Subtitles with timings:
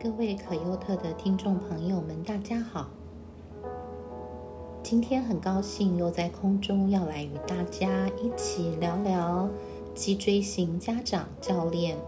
[0.00, 2.86] 各位可优特的听众朋友们，大家好！
[4.80, 9.48] 今天很高兴又在空中要来与大家一起聊聊
[9.96, 11.98] 脊椎型家长教练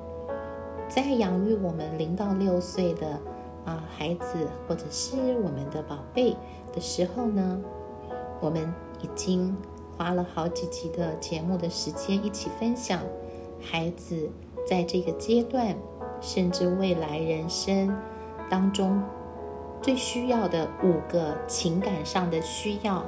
[0.89, 3.19] 在养育我们零到六岁的
[3.65, 6.37] 啊孩子或者是我们的宝贝
[6.73, 7.61] 的时候呢，
[8.41, 8.73] 我们
[9.03, 9.57] 已经
[9.99, 13.03] 花了好几集的节目的时间一起分享
[13.61, 14.31] 孩子
[14.65, 15.75] 在这个阶段。
[16.21, 17.97] 甚至未来人生
[18.49, 19.03] 当中
[19.81, 23.05] 最需要的五个情感上的需要。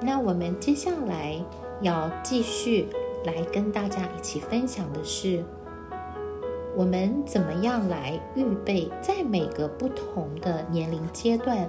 [0.00, 1.36] 那我们接下来
[1.80, 2.88] 要继续
[3.24, 5.42] 来跟大家一起分享的是，
[6.76, 11.68] 我们怎么样来预备，在每个不同的年龄阶段，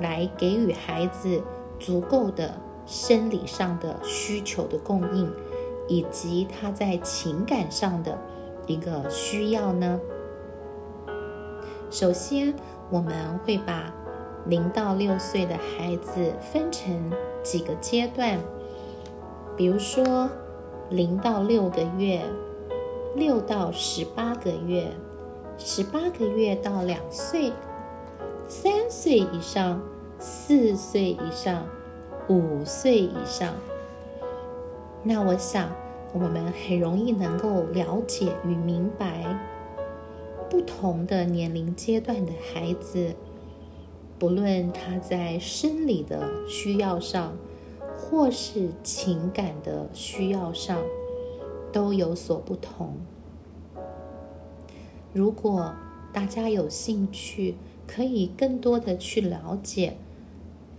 [0.00, 1.40] 来给予孩子
[1.78, 5.30] 足够的生理上的需求的供应，
[5.88, 8.18] 以及他在情感上的。
[8.66, 10.00] 一个需要呢。
[11.90, 12.54] 首先，
[12.90, 13.94] 我们会把
[14.46, 18.38] 零到六岁的孩子分成几个阶段，
[19.56, 20.28] 比如说
[20.90, 22.22] 零到六个月、
[23.14, 24.90] 六到十八个月、
[25.56, 27.52] 十八个月到两岁、
[28.48, 29.80] 三岁以上、
[30.18, 31.64] 四岁以上、
[32.28, 33.54] 五岁以上。
[35.02, 35.68] 那我想。
[36.12, 39.38] 我们很容易能够了解与明白
[40.48, 43.14] 不同的年龄阶段的孩子，
[44.18, 47.36] 不论他在生理的需要上，
[47.96, 50.78] 或是情感的需要上，
[51.72, 52.96] 都有所不同。
[55.12, 55.74] 如果
[56.12, 59.96] 大家有兴趣，可以更多的去了解，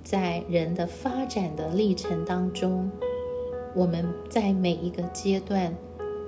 [0.04, 2.90] 在人的发展的历程当中。
[3.78, 5.72] 我们在每一个阶段，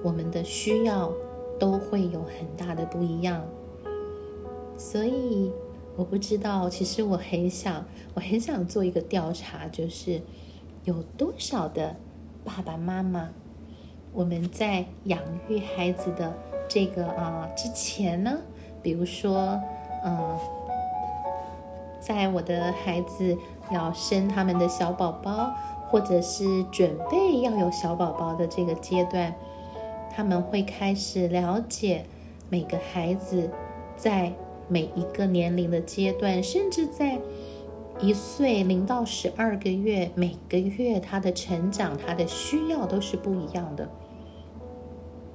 [0.04, 1.12] 我们的需要
[1.60, 3.44] 都会有很大的不一样。
[4.78, 5.52] 所以
[5.96, 10.22] 我不知道，其实我很想，我很想做一个调查，就是
[10.84, 11.96] 有多少的
[12.46, 13.30] 爸爸妈妈，
[14.14, 16.32] 我们在养育孩子的
[16.68, 18.38] 这个啊之前呢，
[18.84, 19.60] 比如说，
[20.06, 20.38] 嗯，
[22.00, 23.36] 在我的孩子
[23.72, 25.52] 要生他们的小宝宝。
[25.90, 29.34] 或者是准备要有小宝宝的这个阶段，
[30.12, 32.06] 他们会开始了解
[32.50, 33.50] 每个孩子
[33.98, 34.32] 在
[34.68, 37.20] 每一个年龄的阶段，甚至在
[38.00, 43.90] 一岁零到十二个月，每个月他的成长、他的需要都是不一样的。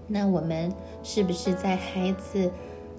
[0.06, 0.72] 那我们
[1.02, 2.50] 是不是在孩子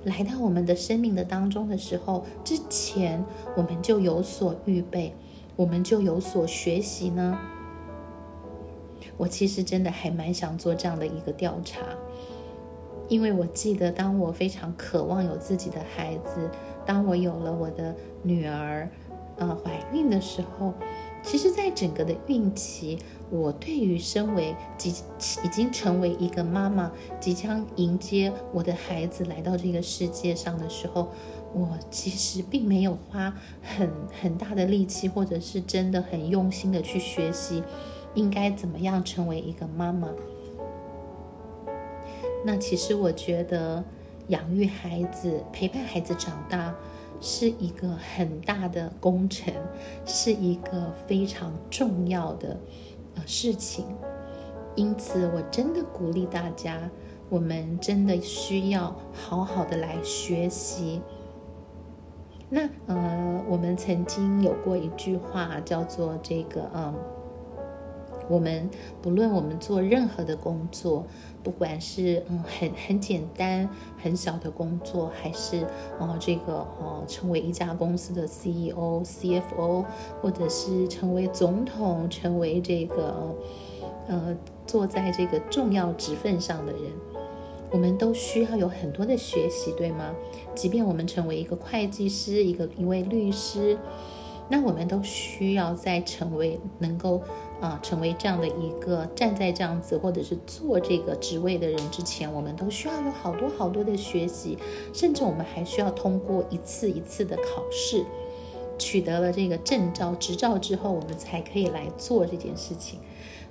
[0.04, 3.24] 来到我们的生命的当中的时候之前，
[3.56, 5.14] 我们就有所预备？
[5.56, 7.38] 我们就有所学习呢。
[9.18, 11.82] 我其实真的还蛮想做这样的一个调查，
[13.08, 16.50] 因为我记得当我非常渴望有自己的孩子，
[16.86, 18.90] 当我有了我的女儿，
[19.38, 20.74] 呃，怀孕的时候，
[21.24, 23.00] 其实，在整个的孕期，
[23.30, 24.94] 我对于身为即
[25.44, 31.10] 已经成为一个妈妈，即将迎接我的孩子来到这个世界上的时候。
[31.58, 33.34] 我其实并没有花
[33.64, 33.90] 很
[34.22, 37.64] 很大的力气，或者是真的很用心的去学习，
[38.14, 40.10] 应该怎么样成为一个妈妈。
[42.44, 43.82] 那其实我觉得
[44.28, 46.76] 养育孩子、陪伴孩子长大
[47.22, 49.54] 是一个很大的工程，
[50.06, 52.60] 是一个非常重要的
[53.16, 53.86] 呃事情。
[54.76, 56.78] 因此，我真的鼓励大家，
[57.30, 61.02] 我们真的需要好好的来学习。
[62.50, 66.94] 那呃，我们曾经有过一句话，叫做这个嗯，
[68.30, 68.70] 我们
[69.02, 71.06] 不论我们做任何的工作，
[71.44, 73.68] 不管是嗯很很简单
[73.98, 75.66] 很小的工作，还是
[76.00, 79.84] 哦这个哦成为一家公司的 CEO、CFO，
[80.22, 83.36] 或者是成为总统，成为这个
[84.08, 86.84] 呃坐在这个重要职份上的人。
[87.72, 90.14] 我们都需要有很多的学习，对吗？
[90.54, 93.78] 即便我们成为一个会计师，一个一位律师，
[94.50, 97.22] 那我们都需要在成为能够
[97.60, 104.58] 啊成为这样的一个站在这样子或者是做这个职位的人之前，我们都需要有好多好多的学习，
[104.94, 108.06] 甚至我们还需要通过一次一次的考试，
[108.78, 113.00] 取得了这个证照执照之后，我们才可以来做这件事情。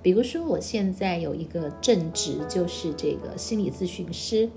[0.04, 4.50] 比如说，我现在有一个正职，就是这个心理咨询师。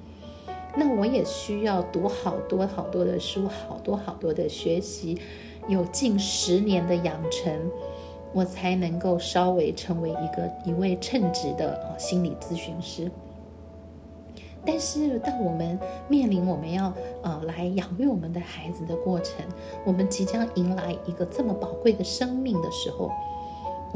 [0.76, 5.18] 那我也需要读好多好多的书，好多好多的学习，
[5.70, 7.72] 有近十年的养成，
[8.34, 13.10] 我才能够稍微成为一个一位称职的心理咨询师。
[14.66, 15.80] 但是当我们
[16.10, 19.46] 面临我们要呃来养育我们的孩子的过程，
[19.86, 23.10] 我们即将迎来一个这么宝贵的生命的时候，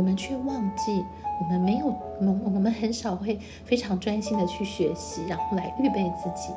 [0.01, 1.05] 我们却忘记
[1.39, 6.51] 我们没有我们我们很少会非常专心的去学习，然后来预备自己，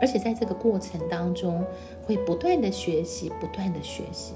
[0.00, 1.64] 而且在这个过程当中
[2.06, 4.34] 会不断的学习，不断的学习。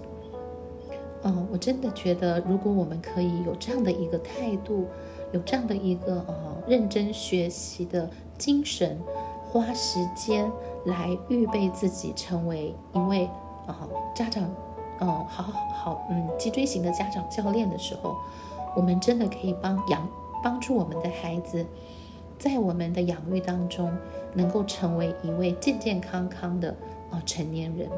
[1.23, 4.89] 嗯，我真的觉得，如果我们可以有这样的一个态度，
[5.31, 8.99] 有这样的一个呃认真学习的精神，
[9.45, 10.51] 花时间
[10.87, 13.27] 来预备自己成为一位
[13.69, 14.53] 啊家长，
[15.01, 18.17] 嗯，好好，嗯，脊椎型的家长教练的时候，
[18.77, 20.09] 我们真的可以帮养
[20.43, 21.67] 帮助我们的孩子，
[22.39, 23.91] 在我们的养育当中，
[24.33, 26.75] 能够成为一位健健康康的
[27.11, 27.89] 啊成年人。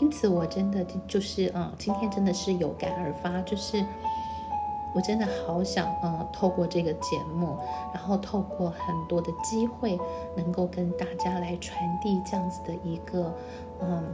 [0.00, 3.82] 因此，我真的就是啊，今天真的是有感而发，就是
[4.94, 7.56] 我真的好想嗯，透过这个节目，
[7.94, 9.98] 然后透过很多的机会，
[10.36, 13.34] 能够跟大家来传递这样子的一个
[13.80, 14.04] 嗯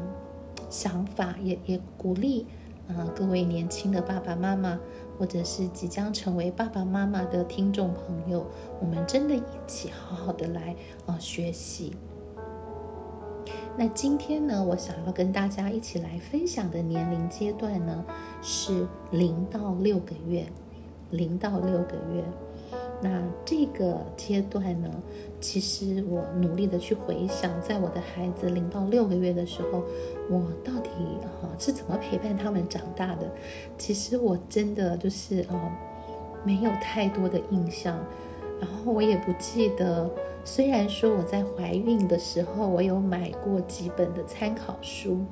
[0.72, 2.46] 想法，也也鼓励
[2.88, 4.80] 啊各位年轻的爸爸妈妈，
[5.18, 8.46] 或者是即将成为爸爸妈妈的听众朋友，
[8.80, 10.74] 我们真的一起好好的来
[11.04, 11.92] 啊学习。
[13.76, 18.04] 那今天呢，我想要跟大家一起来分享的年龄阶段呢，
[18.40, 20.46] 是零到六个月。
[21.10, 22.24] 零到六个月，
[23.02, 24.88] 那这个阶段呢，
[25.40, 29.82] 其实我努力的去回想，在我的孩子零到六个月的时候，
[30.30, 30.90] 我到底
[31.24, 33.28] 啊是怎么陪伴他们长大的？
[33.76, 35.76] 其实我真的就是啊，
[36.44, 37.98] 没有太多的印象，
[38.60, 40.08] 然后我也不记得。
[40.44, 45.24] 虽然说我在怀孕的时候，我有买过几本的参考书，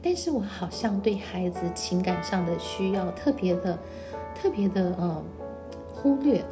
[0.00, 3.78] 但是我好像对孩子情感上的需要特别的、
[4.34, 5.22] 特别的呃
[5.94, 6.42] 忽略，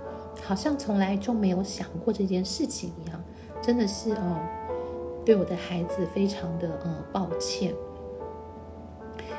[0.45, 3.23] 好像从来就没有想过这件事情一样，
[3.63, 4.41] 真的是哦
[5.25, 7.73] 对我的孩子非常的呃抱歉。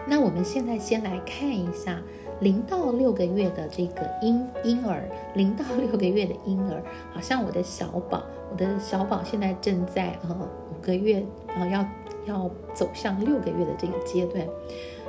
[0.07, 2.01] 那我们现在先来看一下。
[2.39, 6.83] 零到六个月的这个婴婴儿， 零到六个月的婴儿，
[7.13, 8.21] 好像我的小宝，
[8.51, 10.35] 我的小宝现在正在呃
[10.69, 11.23] 五个月，
[11.55, 11.87] 呃要
[12.25, 14.45] 要走向六个月的这个阶段，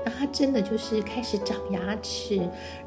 [0.05, 2.37] 那他真的就是开始长牙齿，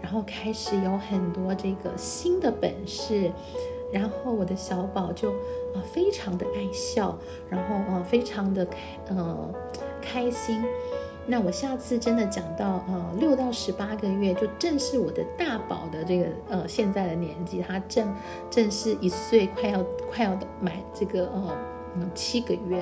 [0.01, 3.31] 然后开始有很多这个新的本事，
[3.91, 5.31] 然后我的小宝就
[5.73, 7.17] 啊非常的爱笑，
[7.49, 8.77] 然后啊非常的开
[9.09, 9.53] 呃
[10.01, 10.63] 开心。
[11.29, 18.15] 那我下次真的讲到，呃，六到十八个月，就正是我的大宝的这个呃现在的年纪，他正
[18.49, 21.57] 正是一岁，快要快要到满这个呃
[21.95, 22.81] 嗯七个月。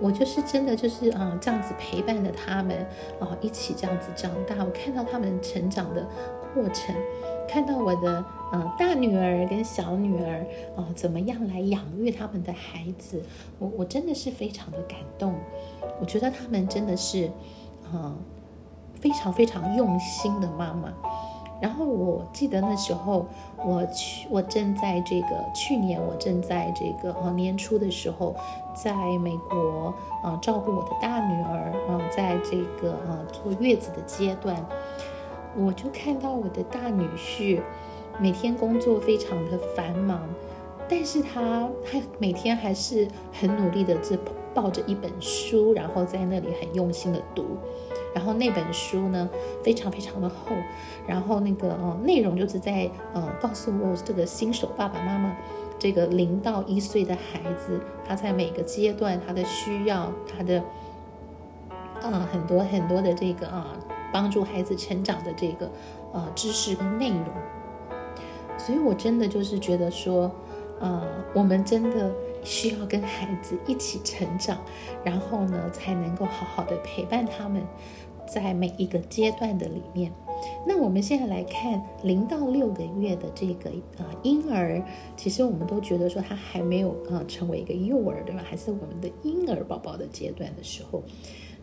[0.00, 2.86] 我就是真的就是啊这样子陪伴着他们
[3.20, 6.06] 啊一起这样子长大，我看到他们成长的
[6.54, 6.94] 过程，
[7.48, 10.44] 看到我的嗯大女儿跟小女儿
[10.76, 13.22] 啊怎么样来养育他们的孩子，
[13.58, 15.34] 我我真的是非常的感动。
[16.00, 17.30] 我觉得他们真的是，
[17.92, 18.16] 嗯，
[19.00, 20.92] 非常非常用心的妈妈。
[21.60, 23.26] 然后我记得那时候，
[23.64, 28.34] 我去，我正在这个去年，我正在这个呃年初的时候，
[28.74, 34.56] 在美国啊照顾我的大女儿啊，在这个呃坐月子的阶段，
[35.56, 37.60] 我就看到我的大女婿
[38.18, 40.20] 每天工作非常的繁忙，
[40.88, 44.18] 但是他他每天还是很努力的这。
[44.52, 47.56] 抱着一本书，然后在那里很用心的读，
[48.14, 49.28] 然后那本书呢
[49.62, 50.54] 非常非常的厚，
[51.06, 55.36] 然后那个呃内容就是在呃告诉我这个新手爸爸妈妈，
[55.78, 60.62] 这个零到一岁的孩子他在每个阶段他的需要，他的
[62.02, 63.76] 啊很多很多的这个啊
[64.12, 65.70] 帮助孩子成长的这个
[66.12, 67.26] 呃知识跟内容，
[68.58, 70.30] 所以我真的就是觉得说，
[70.80, 72.10] 呃我们真的。
[72.42, 74.58] 需要跟孩子一起成长，
[75.04, 77.62] 然后呢，才能够好好的陪伴他们，
[78.26, 80.12] 在每一个阶段的里面。
[80.66, 84.82] 那我们现在来看零到六个月的这个呃婴儿，
[85.16, 88.42] 其实我们都觉得说他还没有呃成为一个幼儿，对吧？
[88.48, 91.02] 还是我们的婴儿宝宝的阶段的时候，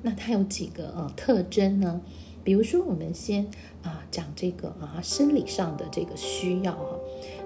[0.04, 2.00] 那他有几个呃特征呢？
[2.44, 3.46] 比如说，我们先
[3.84, 7.00] 啊讲这个啊生理上的这个需要哈。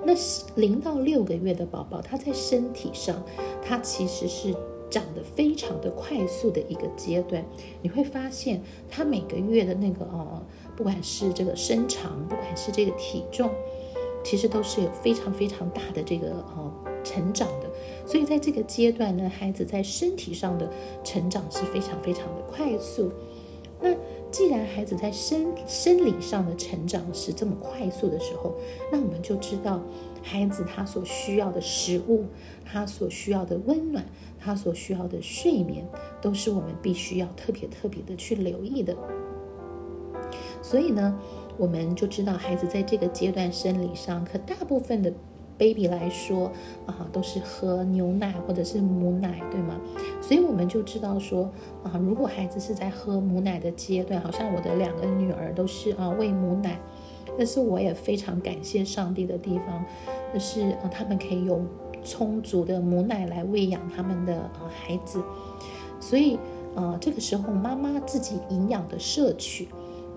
[0.04, 0.14] 那
[0.56, 3.24] 零到六个月的宝宝，他在身体上，
[3.64, 4.54] 他其实是
[4.90, 7.46] 长得非常的快速的一个阶段。
[7.82, 13.50] 你会发现，他每个月的那个呃，不管是这个身长，不管是这个体重，
[14.24, 17.70] 其实都是有非常非常大的这个呃成长的。
[18.06, 20.70] 所以在这个阶段呢，孩子在身体上的
[21.04, 23.12] 成长是非常非常的快速。
[23.82, 23.94] 那
[24.30, 28.54] 既然孩子在生生理上的成长是这么快速的时候，
[28.92, 29.82] 那我们就知道
[30.22, 32.26] 孩子他所需要的食物，
[32.64, 34.06] 他所需要的温暖，
[34.40, 35.86] 他所需要的睡眠，
[36.22, 38.96] 都是我们必须要特别特别的去留意的。
[40.62, 41.20] 所以呢，
[41.58, 45.12] 我们就知道孩子在这个阶段生理上，可大部分的。
[45.62, 46.52] Baby 来说
[46.88, 49.80] 啊，都是喝牛奶或者是母奶，对吗？
[50.20, 51.48] 所以我们就知道说
[51.84, 56.80] 啊，如果孩子是在喝母奶的阶段，好像我的两个女儿都是啊喂母奶，
[57.38, 59.86] 但是我也非常感谢上帝的地方，
[60.34, 61.62] 就是啊他们可以有
[62.04, 65.22] 充足的母奶来喂养他们的啊孩子，
[66.00, 66.40] 所以
[66.74, 69.68] 啊这个时候妈妈自己营养的摄取。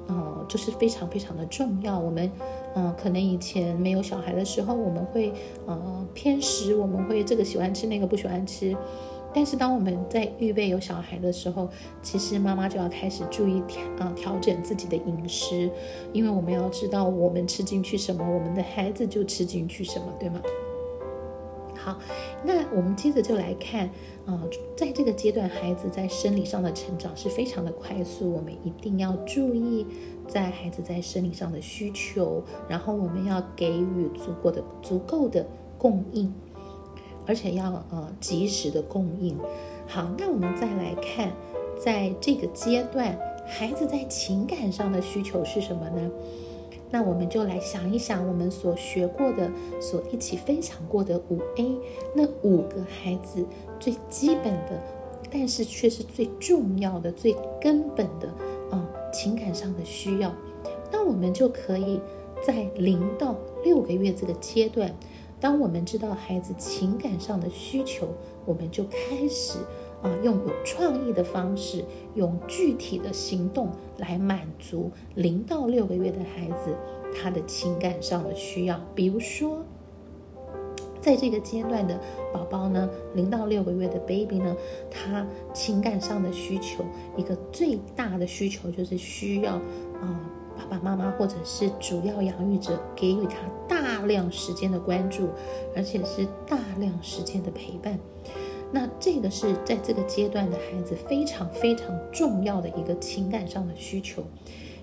[0.07, 1.99] 呃，就是非常非常的重要。
[1.99, 2.31] 我们，
[2.75, 5.33] 嗯，可能以前没有小孩的时候，我们会
[5.67, 8.77] 呃偏食，我们会这个喜欢吃那个不喜欢吃。
[9.37, 11.69] 但是当我们在预备有小孩的时候，
[12.01, 15.69] 其实妈妈就要开始注意调啊调整自己的饮食，
[16.13, 20.41] 因为我们要知道我们吃进去什么，我们的孩子就吃进去什么，对吗？
[21.77, 21.99] 好，
[22.45, 23.91] 那我们接着就来看
[24.25, 24.41] 啊，
[24.77, 29.85] 在这个阶段，孩子在生理上的成长是非常的快速，我们一定要注意
[30.27, 35.47] 在孩子在生理上的需求，然后我们要给予足够的、足够的
[35.79, 36.33] 供应，
[37.27, 39.37] 而且要呃及时的供应。
[39.87, 41.31] 好，那我们再来看，
[41.79, 46.11] 在这个阶段，孩子在情感上的需求是什么呢？
[46.91, 49.51] 那我们就来想一想，我们所学过的、
[49.81, 51.77] 所一起分享过的五 A，
[52.15, 53.45] 那五个孩子
[53.81, 54.81] 最基本的，
[55.29, 58.29] 但是却是最重要的、最根本的
[58.71, 60.35] 啊情感上的需要。
[60.91, 62.01] 那我们就可以
[62.43, 64.95] 在零到六个月这个阶段，
[65.41, 68.09] 当我们知道孩子情感上的需求，
[68.45, 69.59] 我们就开始。
[70.03, 71.83] 啊，用有创意的方式，
[72.15, 76.77] 用具体的行动来满足零到六个月的孩子
[77.17, 78.79] 他的情感上的需要。
[78.95, 79.65] 比如说，
[81.05, 82.01] 在这个阶段的
[82.33, 84.57] 宝宝呢，零到六个月的 baby 呢，
[84.91, 86.83] 他情感上的需求，
[87.15, 89.53] 一个最大的需求就是需要
[90.01, 90.19] 啊，
[90.57, 93.37] 爸爸妈妈或者是主要养育者给予他
[93.69, 95.29] 大量时间的关注，
[95.77, 97.99] 而且是大量时间的陪伴。
[98.73, 104.25] 那这个是在这个阶段的孩子非常非常重要的一个情感上的需求，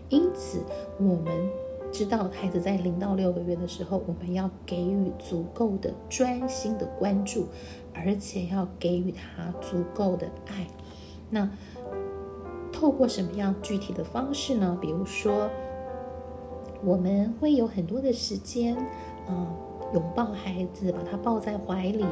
[0.10, 0.60] 因此
[1.00, 1.50] 我们
[1.92, 7.48] 知道孩子在零到六个月的时候，我们要给予足够的专心的关注，
[7.94, 10.68] 而且要给予他足够的爱。
[11.30, 11.50] 那
[12.72, 14.78] 透过什么样具体的方式呢？
[14.82, 15.50] 比如说，
[16.84, 18.76] 我们会有很多的时间，
[19.28, 19.48] 啊。
[19.94, 22.06] 拥抱孩子，把他抱在怀里，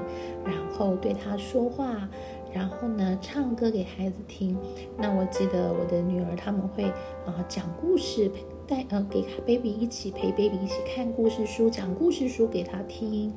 [0.44, 2.10] 然后对他说话，
[2.52, 4.58] 然后呢，唱歌给孩子听。
[4.98, 6.84] 那我记得我的女儿他们会
[7.26, 8.30] 啊讲故事，
[8.70, 13.34] 带呃给 baby 一起陪 baby 一起看故事书，讲故事书给他听，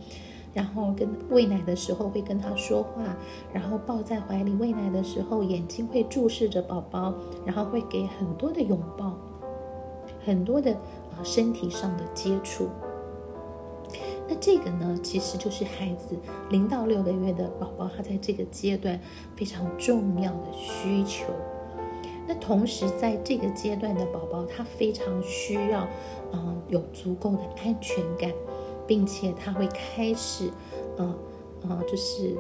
[0.53, 3.17] 然后跟喂奶的时候会跟他说话，
[3.51, 7.15] 然后抱在怀里喂奶的时候眼睛会注视着宝宝，
[7.47, 9.17] 然后会给很多的拥抱，
[10.23, 12.69] 很多的啊身体上的接触。
[14.29, 16.15] 那这个呢，其实就是孩子
[16.51, 19.01] 零到六个月的宝宝，他在这个阶段
[19.35, 21.25] 非常重要的需求。
[22.26, 25.81] 那同时，在这个阶段的宝宝，他非常需要，
[26.31, 28.31] 啊，有足够的安全感，
[28.87, 30.49] 并且他会开始，
[30.97, 31.14] 啊
[31.69, 32.37] 啊，就是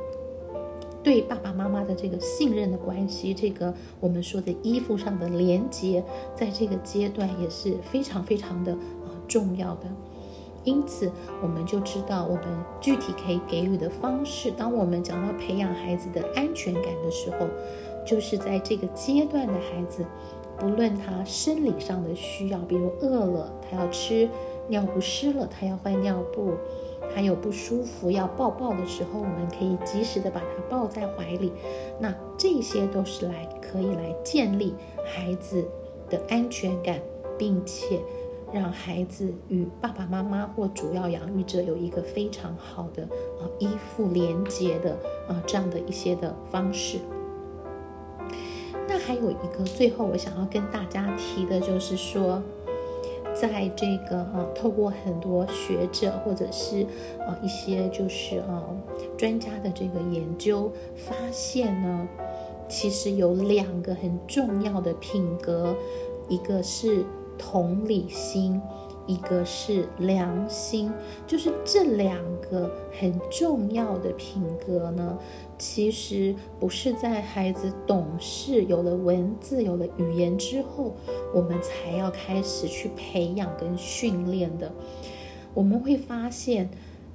[1.02, 6.02] 对爸爸妈妈的这个信任的关系，这个我们说的衣服上的连接，
[6.36, 9.86] 在这个阶段也是非常非常的啊重要的。
[10.64, 11.10] 因此，
[11.42, 12.44] 我们就知道我们
[12.80, 14.48] 具体可以给予的方式。
[14.48, 17.48] 当我们讲到培养孩子的安全感的时候，
[18.04, 20.04] 就是在这个阶段的孩子，
[20.58, 24.28] 不论他生理上的需要，比如饿了他要吃，
[24.68, 26.54] 尿不湿了他要换尿布，
[27.14, 31.52] 还有不舒服要抱抱的时候，我们可以及时的把他抱在怀里。
[32.00, 35.64] 那这些都是来可以来建立孩子
[36.08, 37.00] 的安全感，
[37.38, 38.00] 并且。
[38.54, 43.02] 让孩子与爸爸妈妈或主要养育者有一个非常好的
[43.40, 44.92] 啊依附连接的
[45.26, 46.98] 啊这样的一些的方式。
[49.06, 52.42] 还有一个最后我想要跟大家提的就是说，
[53.34, 56.82] 在这个啊透过很多学者或者是
[57.26, 58.62] 啊一些就是啊
[59.16, 62.08] 专家的这个研究发现呢，
[62.68, 65.74] 其实有两个很重要的品格，
[66.28, 67.04] 一个是。
[67.38, 68.60] 同理心，
[69.06, 70.92] 一个是良心，
[71.26, 75.18] 就是这两个很重要的品格呢，
[75.58, 80.94] 其实不是在孩子懂事、有了文字、有了语言之后，
[81.34, 84.72] 我们才要开始去培养跟训练的。
[85.52, 86.70] 我们会发现，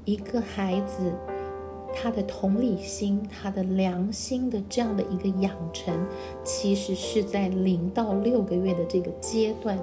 [0.06, 1.13] 一个孩子
[1.96, 6.06] 他的同理心、他的良心的这样的一个养成，
[6.44, 9.79] 其实是在零到六个月的这个阶段。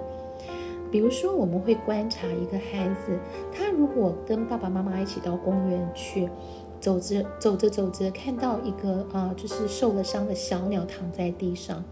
[0.95, 3.19] 比如说，我们会观察一个孩子，
[3.53, 6.31] 他如果跟爸爸妈妈一起到公园去，
[6.79, 11.83] 走着走着走着，看到一个啊，就是受了伤的小鸟躺在地上，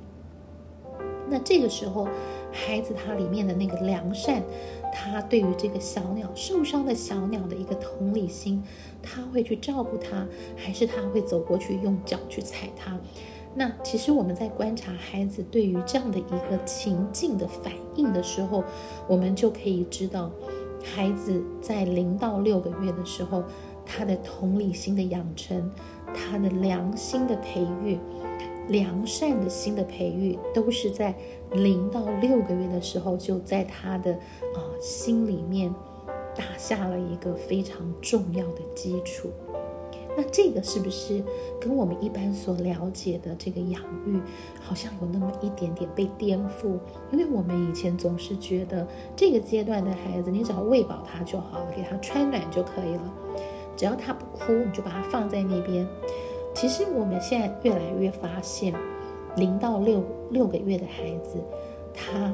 [1.28, 2.06] 那这个时候，
[2.52, 4.40] 孩子他里面的那个良善，
[4.92, 8.62] 他对于这个小鸟受伤的小鸟的一个同理心，
[9.02, 12.96] 他会去照顾它，还是他会走过去用脚去踩它？
[13.54, 18.64] 那其实我们在观察孩子对于这样的一个情境的反应的时候，
[19.06, 20.30] 我们就可以知道，
[20.82, 23.44] 孩子在零到六个月的时候，
[23.84, 25.70] 他的同理心的养成，
[26.14, 27.98] 他的良心的培育，
[28.68, 31.14] 良善的心的培育，都是在
[31.52, 35.72] 零到六个月的时候，就在他的啊心里面
[36.34, 39.30] 打下了一个非常重要的基础。
[40.16, 41.22] 那这个是不是
[41.60, 44.20] 跟我们一般所了解的这个养育，
[44.60, 46.78] 好像有那么一点点被颠覆？
[47.10, 53.14] 因为我们以前总是觉得这个阶段的孩子，你只要喂饱他就好了，给他穿暖就可以了，
[53.76, 55.86] 只要他不哭，你就把他放在那边。
[56.54, 58.74] 其实我们现在越来越发现，
[59.36, 61.42] 零到六六个月的孩子，
[61.94, 62.32] 他。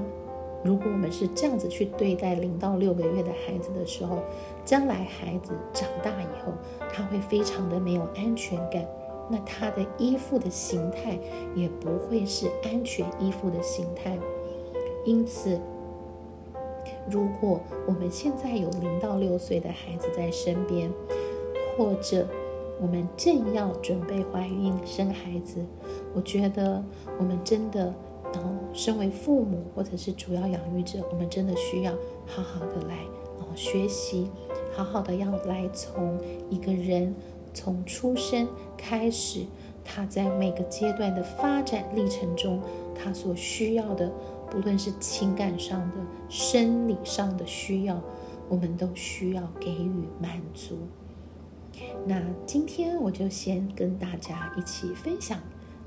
[0.65, 4.19] 如果我们是这样子去对待零到六个月的孩子的时候，
[4.65, 6.53] 将来孩子长大以后，
[6.93, 8.85] 他会非常的没有安全感，
[9.31, 11.17] 那他的依附的形态
[11.55, 14.19] 也不会是安全依附的形态。
[15.05, 15.61] 因此，
[17.09, 20.91] 如果我们现在有零到六岁的孩子在身边，
[21.77, 22.27] 或者
[22.81, 25.65] 我们正要准备怀孕生孩子，
[26.15, 26.85] 我觉得
[27.17, 27.95] 我们真的。
[28.35, 31.93] 然后，身为父母或者是主要养育者，我们真的需要
[32.27, 32.99] 好好的来
[33.39, 34.31] 哦学习，
[34.75, 36.19] 好好的要来从
[36.51, 37.15] 一个人
[37.55, 39.47] 从出生开始，
[39.85, 42.61] 他在每个阶段的发展历程中，
[42.95, 44.13] 他所需要的，
[44.51, 45.97] 不论是情感上的、
[46.29, 47.99] 生理上的需要，
[48.49, 50.77] 我们都需要给予满足。
[52.07, 55.41] 那今天我就先跟大家一起分享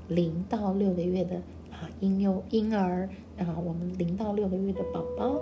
[0.08, 1.40] 零到六个月的。
[1.82, 5.40] 啊婴幼婴儿啊，我们零到六个月的宝宝，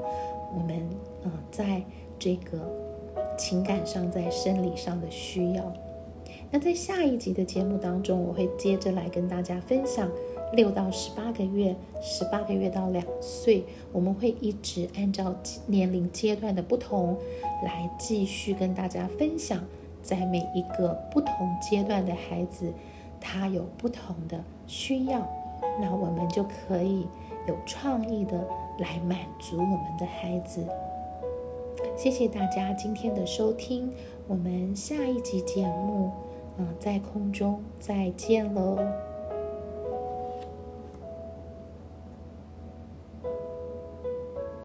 [0.55, 0.89] 我们
[1.23, 1.83] 呃，在
[2.19, 2.59] 这个
[3.37, 5.73] 情感上，在生理上的需要。
[6.51, 10.11] 那在下一集的节目当中，我会接着来跟大家分享
[10.55, 15.35] 六到十八个月、十八个月到两岁，我们会一直按照
[15.67, 17.17] 年龄阶段的不同，
[17.65, 19.63] 来继续跟大家分享，
[20.03, 22.73] 在每一个不同阶段的孩子，
[23.21, 25.21] 他有不同的需要。
[25.81, 27.09] 那我们就可以
[27.47, 28.47] 有创意的
[28.79, 30.67] 来满足我们的孩子。
[31.97, 33.93] 谢谢大家今天的收听，
[34.27, 36.11] 我们下一集节目，
[36.59, 38.79] 嗯，在空中再见喽。